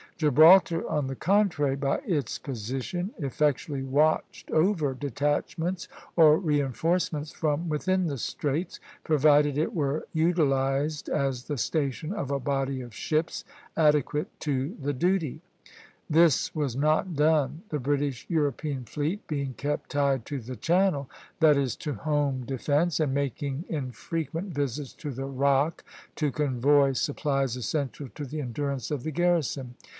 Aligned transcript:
Gibraltar, 0.17 0.87
on 0.87 1.07
the 1.07 1.15
contrary, 1.15 1.75
by 1.75 1.97
its 2.05 2.37
position, 2.37 3.09
effectually 3.17 3.81
watched 3.83 4.49
over 4.51 4.93
detachments 4.93 5.87
or 6.15 6.37
reinforcements 6.37 7.31
from 7.31 7.69
within 7.69 8.05
the 8.05 8.19
Straits, 8.19 8.79
provided 9.03 9.57
it 9.57 9.73
were 9.73 10.07
utilized 10.13 11.09
as 11.09 11.45
the 11.45 11.57
station 11.57 12.13
of 12.13 12.29
a 12.29 12.39
body 12.39 12.81
of 12.81 12.93
ships 12.93 13.43
adequate 13.75 14.27
to 14.41 14.75
the 14.79 14.93
duty. 14.93 15.41
This 16.09 16.53
was 16.53 16.75
not 16.75 17.15
done; 17.15 17.63
the 17.69 17.79
British 17.79 18.27
European 18.29 18.85
fleet 18.85 19.25
being 19.27 19.53
kept 19.55 19.89
tied 19.89 20.25
to 20.27 20.39
the 20.39 20.55
Channel, 20.55 21.09
that 21.39 21.57
is, 21.57 21.75
to 21.77 21.93
home 21.95 22.43
defence, 22.45 22.99
and 22.99 23.11
making 23.13 23.65
infrequent 23.69 24.53
visits 24.53 24.93
to 24.93 25.09
the 25.11 25.25
Rock 25.25 25.83
to 26.15 26.31
convoy 26.31 26.93
supplies 26.93 27.55
essential 27.55 28.07
to 28.13 28.25
the 28.25 28.39
endurance 28.41 28.91
of 28.91 29.01
the 29.01 29.11
garrison. 29.11 29.73